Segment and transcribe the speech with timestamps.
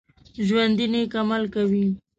[0.45, 1.85] ژوندي نیک عمل کوي